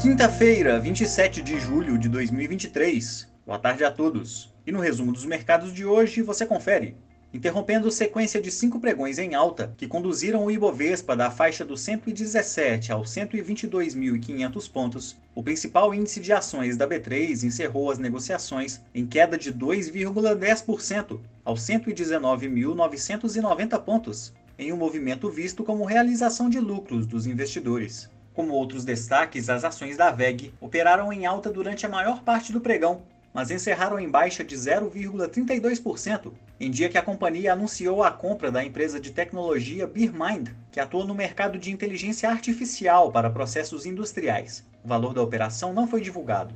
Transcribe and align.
Quinta-feira, 0.00 0.78
27 0.78 1.42
de 1.42 1.58
julho 1.58 1.98
de 1.98 2.08
2023. 2.08 3.26
Boa 3.44 3.58
tarde 3.58 3.82
a 3.82 3.90
todos. 3.90 4.54
E 4.64 4.70
no 4.70 4.78
resumo 4.78 5.12
dos 5.12 5.24
mercados 5.24 5.74
de 5.74 5.84
hoje 5.84 6.22
você 6.22 6.46
confere. 6.46 6.94
Interrompendo 7.34 7.90
sequência 7.90 8.40
de 8.40 8.48
cinco 8.52 8.78
pregões 8.78 9.18
em 9.18 9.34
alta 9.34 9.74
que 9.76 9.88
conduziram 9.88 10.44
o 10.44 10.52
Ibovespa 10.52 11.16
da 11.16 11.32
faixa 11.32 11.64
dos 11.64 11.80
117 11.80 12.92
aos 12.92 13.10
122.500 13.10 14.70
pontos, 14.70 15.16
o 15.34 15.42
principal 15.42 15.92
índice 15.92 16.20
de 16.20 16.32
ações 16.32 16.76
da 16.76 16.86
B3 16.86 17.42
encerrou 17.42 17.90
as 17.90 17.98
negociações 17.98 18.80
em 18.94 19.04
queda 19.04 19.36
de 19.36 19.52
2,10% 19.52 21.18
aos 21.44 21.60
119.990 21.62 23.82
pontos, 23.82 24.32
em 24.56 24.72
um 24.72 24.76
movimento 24.76 25.28
visto 25.28 25.64
como 25.64 25.84
realização 25.84 26.48
de 26.48 26.60
lucros 26.60 27.04
dos 27.04 27.26
investidores. 27.26 28.08
Como 28.38 28.54
outros 28.54 28.84
destaques, 28.84 29.50
as 29.50 29.64
ações 29.64 29.96
da 29.96 30.12
VEG 30.12 30.54
operaram 30.60 31.12
em 31.12 31.26
alta 31.26 31.50
durante 31.50 31.84
a 31.84 31.88
maior 31.88 32.22
parte 32.22 32.52
do 32.52 32.60
pregão, 32.60 33.02
mas 33.34 33.50
encerraram 33.50 33.98
em 33.98 34.08
baixa 34.08 34.44
de 34.44 34.54
0,32%, 34.54 36.32
em 36.60 36.70
dia 36.70 36.88
que 36.88 36.96
a 36.96 37.02
companhia 37.02 37.52
anunciou 37.52 38.00
a 38.00 38.12
compra 38.12 38.52
da 38.52 38.64
empresa 38.64 39.00
de 39.00 39.10
tecnologia 39.10 39.88
BeerMind, 39.88 40.50
que 40.70 40.78
atua 40.78 41.04
no 41.04 41.16
mercado 41.16 41.58
de 41.58 41.72
inteligência 41.72 42.30
artificial 42.30 43.10
para 43.10 43.28
processos 43.28 43.84
industriais. 43.84 44.64
O 44.84 44.88
valor 44.88 45.12
da 45.12 45.20
operação 45.20 45.72
não 45.72 45.88
foi 45.88 46.00
divulgado. 46.00 46.54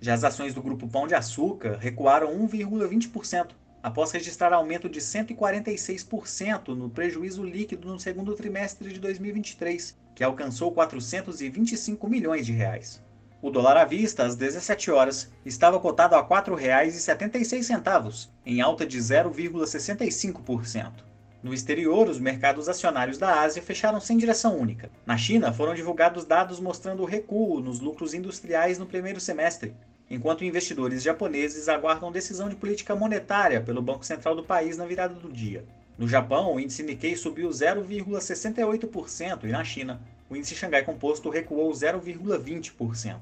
Já 0.00 0.14
as 0.14 0.22
ações 0.22 0.54
do 0.54 0.62
grupo 0.62 0.86
Pão 0.86 1.08
de 1.08 1.16
Açúcar 1.16 1.78
recuaram 1.80 2.28
1,20%, 2.46 3.48
após 3.84 4.10
registrar 4.12 4.54
aumento 4.54 4.88
de 4.88 4.98
146% 4.98 6.68
no 6.68 6.88
prejuízo 6.88 7.44
líquido 7.44 7.86
no 7.86 8.00
segundo 8.00 8.34
trimestre 8.34 8.90
de 8.90 8.98
2023, 8.98 9.94
que 10.14 10.24
alcançou 10.24 10.72
425 10.72 12.08
milhões 12.08 12.46
de 12.46 12.52
reais. 12.52 13.04
O 13.42 13.50
dólar 13.50 13.76
à 13.76 13.84
vista, 13.84 14.24
às 14.24 14.36
17 14.36 14.90
horas, 14.90 15.30
estava 15.44 15.78
cotado 15.78 16.14
a 16.14 16.22
R$ 16.22 16.28
4,76, 16.28 18.30
em 18.46 18.62
alta 18.62 18.86
de 18.86 18.98
0,65%. 18.98 21.04
No 21.42 21.52
exterior, 21.52 22.08
os 22.08 22.18
mercados 22.18 22.70
acionários 22.70 23.18
da 23.18 23.42
Ásia 23.42 23.62
fecharam 23.62 24.00
sem 24.00 24.16
direção 24.16 24.56
única. 24.56 24.90
Na 25.04 25.18
China, 25.18 25.52
foram 25.52 25.74
divulgados 25.74 26.24
dados 26.24 26.58
mostrando 26.58 27.04
recuo 27.04 27.60
nos 27.60 27.80
lucros 27.80 28.14
industriais 28.14 28.78
no 28.78 28.86
primeiro 28.86 29.20
semestre, 29.20 29.74
enquanto 30.14 30.44
investidores 30.44 31.02
japoneses 31.02 31.68
aguardam 31.68 32.12
decisão 32.12 32.48
de 32.48 32.54
política 32.54 32.94
monetária 32.94 33.60
pelo 33.60 33.82
Banco 33.82 34.06
Central 34.06 34.36
do 34.36 34.44
país 34.44 34.76
na 34.76 34.86
virada 34.86 35.14
do 35.14 35.30
dia. 35.30 35.64
No 35.98 36.08
Japão, 36.08 36.54
o 36.54 36.60
índice 36.60 36.82
Nikkei 36.82 37.16
subiu 37.16 37.50
0,68% 37.50 39.44
e 39.44 39.48
na 39.48 39.64
China, 39.64 40.00
o 40.30 40.36
índice 40.36 40.54
Xangai 40.54 40.84
Composto 40.84 41.28
recuou 41.30 41.70
0,20%. 41.72 43.16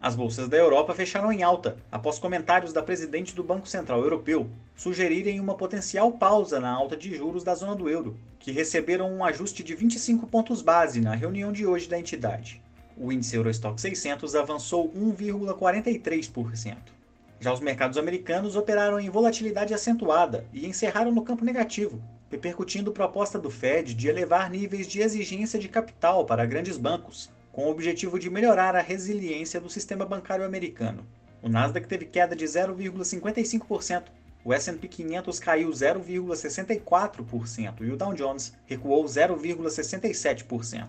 As 0.00 0.14
bolsas 0.14 0.48
da 0.48 0.56
Europa 0.56 0.94
fecharam 0.94 1.32
em 1.32 1.42
alta, 1.42 1.76
após 1.90 2.18
comentários 2.18 2.72
da 2.72 2.82
presidente 2.82 3.34
do 3.34 3.42
Banco 3.44 3.68
Central 3.68 4.00
Europeu 4.00 4.48
sugerirem 4.76 5.40
uma 5.40 5.54
potencial 5.54 6.12
pausa 6.12 6.60
na 6.60 6.70
alta 6.70 6.96
de 6.96 7.14
juros 7.14 7.44
da 7.44 7.54
zona 7.54 7.74
do 7.74 7.90
euro, 7.90 8.16
que 8.38 8.52
receberam 8.52 9.12
um 9.12 9.24
ajuste 9.24 9.62
de 9.62 9.74
25 9.74 10.26
pontos 10.28 10.62
base 10.62 11.00
na 11.00 11.14
reunião 11.14 11.52
de 11.52 11.66
hoje 11.66 11.88
da 11.88 11.98
entidade 11.98 12.62
o 13.00 13.12
índice 13.12 13.36
Eurostock 13.36 13.80
600 13.80 14.34
avançou 14.34 14.92
1,43%. 14.92 16.76
Já 17.40 17.52
os 17.52 17.60
mercados 17.60 17.96
americanos 17.96 18.56
operaram 18.56 18.98
em 18.98 19.08
volatilidade 19.08 19.72
acentuada 19.72 20.44
e 20.52 20.66
encerraram 20.66 21.12
no 21.12 21.22
campo 21.22 21.44
negativo, 21.44 22.02
repercutindo 22.30 22.90
proposta 22.90 23.38
do 23.38 23.50
Fed 23.50 23.94
de 23.94 24.08
elevar 24.08 24.50
níveis 24.50 24.88
de 24.88 25.00
exigência 25.00 25.56
de 25.58 25.68
capital 25.68 26.26
para 26.26 26.44
grandes 26.44 26.76
bancos, 26.76 27.30
com 27.52 27.66
o 27.66 27.70
objetivo 27.70 28.18
de 28.18 28.28
melhorar 28.28 28.74
a 28.74 28.82
resiliência 28.82 29.60
do 29.60 29.70
sistema 29.70 30.04
bancário 30.04 30.44
americano. 30.44 31.06
O 31.40 31.48
Nasdaq 31.48 31.86
teve 31.86 32.06
queda 32.06 32.34
de 32.34 32.44
0,55%, 32.44 34.06
o 34.44 34.52
S&P 34.52 34.88
500 34.88 35.38
caiu 35.38 35.70
0,64% 35.70 37.82
e 37.82 37.90
o 37.90 37.96
Dow 37.96 38.12
Jones 38.14 38.52
recuou 38.66 39.04
0,67%. 39.04 40.88